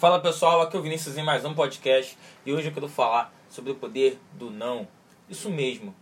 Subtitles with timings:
[0.00, 3.30] Fala pessoal, aqui é o Vinícius em mais um podcast e hoje eu quero falar
[3.50, 4.88] sobre o poder do não.
[5.28, 5.94] Isso mesmo.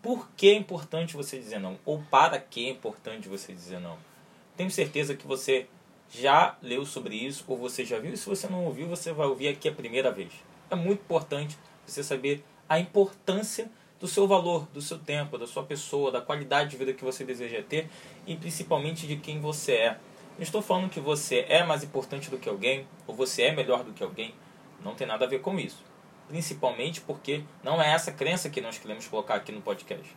[0.00, 1.76] Por que é importante você dizer não?
[1.84, 3.98] Ou para que é importante você dizer não?
[4.56, 5.66] Tenho certeza que você
[6.08, 8.14] já leu sobre isso ou você já viu.
[8.14, 10.30] E se você não ouviu, você vai ouvir aqui a primeira vez.
[10.70, 15.64] É muito importante você saber a importância do seu valor, do seu tempo, da sua
[15.64, 17.90] pessoa, da qualidade de vida que você deseja ter
[18.28, 19.98] e principalmente de quem você é.
[20.36, 23.84] Não estou falando que você é mais importante do que alguém ou você é melhor
[23.84, 24.34] do que alguém.
[24.82, 25.82] Não tem nada a ver com isso.
[26.28, 30.16] Principalmente porque não é essa crença que nós queremos colocar aqui no podcast.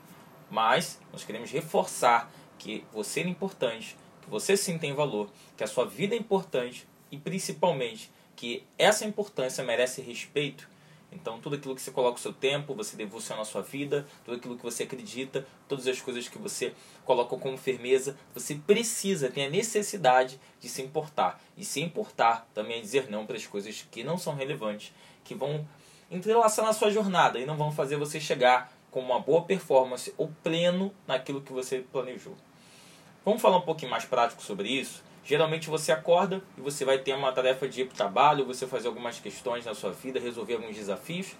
[0.49, 5.67] Mas nós queremos reforçar que você é importante, que você sim tem valor, que a
[5.67, 10.67] sua vida é importante e principalmente que essa importância merece respeito
[11.13, 14.37] então, tudo aquilo que você coloca o seu tempo, você devociona a sua vida, tudo
[14.37, 16.73] aquilo que você acredita, todas as coisas que você
[17.05, 21.41] coloca com firmeza, você precisa, tem a necessidade de se importar.
[21.57, 25.35] E se importar também é dizer não para as coisas que não são relevantes, que
[25.35, 25.67] vão
[26.09, 30.31] entrelaçar na sua jornada e não vão fazer você chegar com uma boa performance ou
[30.43, 32.35] pleno naquilo que você planejou.
[33.25, 35.03] Vamos falar um pouquinho mais prático sobre isso?
[35.23, 38.67] Geralmente você acorda e você vai ter uma tarefa de ir para o trabalho, você
[38.67, 41.35] fazer algumas questões na sua vida, resolver alguns desafios.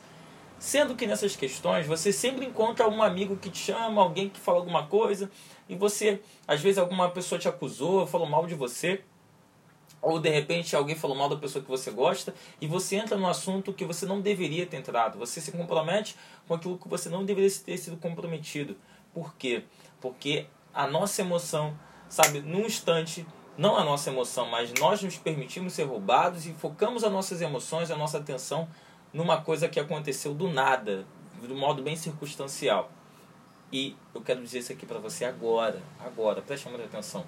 [0.57, 4.59] Sendo que nessas questões você sempre encontra um amigo que te chama, alguém que fala
[4.59, 5.29] alguma coisa,
[5.67, 9.01] e você, às vezes, alguma pessoa te acusou, falou mal de você,
[10.01, 13.27] ou de repente alguém falou mal da pessoa que você gosta, e você entra num
[13.27, 15.19] assunto que você não deveria ter entrado.
[15.19, 16.15] Você se compromete
[16.47, 18.77] com aquilo que você não deveria ter sido comprometido.
[19.13, 19.63] Por quê?
[19.99, 23.25] Porque a nossa emoção, sabe, num instante
[23.57, 27.91] não a nossa emoção, mas nós nos permitimos ser roubados e focamos as nossas emoções,
[27.91, 28.67] a nossa atenção
[29.13, 31.05] numa coisa que aconteceu do nada,
[31.47, 32.91] um modo bem circunstancial.
[33.71, 37.25] E eu quero dizer isso aqui para você agora, agora, preste muita atenção.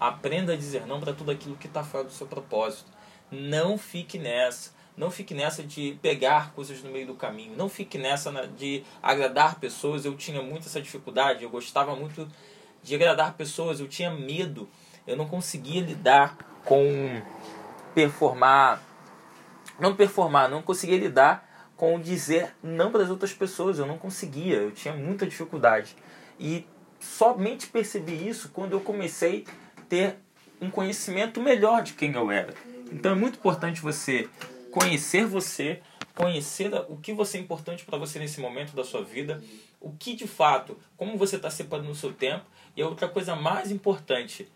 [0.00, 2.90] Aprenda a dizer não para tudo aquilo que está fora do seu propósito.
[3.30, 4.72] Não fique nessa.
[4.96, 7.56] Não fique nessa de pegar coisas no meio do caminho.
[7.56, 10.04] Não fique nessa de agradar pessoas.
[10.04, 11.44] Eu tinha muito essa dificuldade.
[11.44, 12.28] Eu gostava muito
[12.82, 13.78] de agradar pessoas.
[13.78, 14.68] Eu tinha medo
[15.06, 17.20] eu não conseguia lidar com
[17.94, 18.82] performar,
[19.78, 24.56] não performar, não conseguia lidar com dizer não para as outras pessoas, eu não conseguia,
[24.56, 25.96] eu tinha muita dificuldade.
[26.38, 26.66] E
[27.00, 29.44] somente percebi isso quando eu comecei
[29.76, 30.16] a ter
[30.60, 32.54] um conhecimento melhor de quem eu era.
[32.90, 34.28] Então é muito importante você
[34.70, 35.80] conhecer você,
[36.14, 39.42] conhecer o que você é importante para você nesse momento da sua vida,
[39.80, 42.44] o que de fato, como você está separando o seu tempo,
[42.76, 44.50] e a outra coisa mais importante,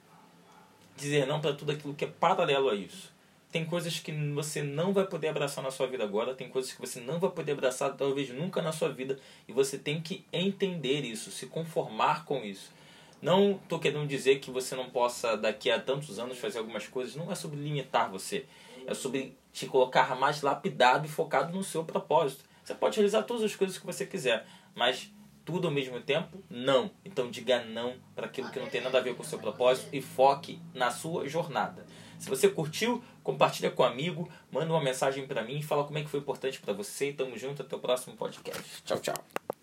[0.97, 3.15] dizer não para tudo aquilo que é paralelo a isso.
[3.53, 6.81] Tem coisas que você não vai poder abraçar na sua vida agora, tem coisas que
[6.81, 9.19] você não vai poder abraçar talvez nunca na sua vida,
[9.49, 12.71] e você tem que entender isso, se conformar com isso.
[13.23, 17.17] Não estou querendo dizer que você não possa daqui a tantos anos fazer algumas coisas,
[17.17, 18.45] não é sobre limitar você,
[18.87, 22.45] é sobre te colocar mais lapidado e focado no seu propósito.
[22.63, 25.11] Você pode realizar todas as coisas que você quiser, mas
[25.47, 26.43] tudo ao mesmo tempo?
[26.51, 26.91] Não.
[27.05, 29.89] Então diga não para aquilo que não tem nada a ver com o seu propósito
[29.93, 31.87] e foque na sua jornada.
[32.19, 35.99] Se você curtiu, compartilha com um amigo, manda uma mensagem para mim e fala como
[35.99, 37.13] é que foi importante para você.
[37.13, 38.83] Tamo junto, até o próximo podcast.
[38.85, 39.56] Tchau, tchau.